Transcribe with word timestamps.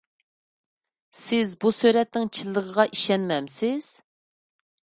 سىز 1.19 1.53
بۇ 1.65 1.71
سۈرەتنىڭ 1.81 2.27
چىنلىقىغا 2.39 2.89
ئىشەنمەمسىز؟ 2.97 3.95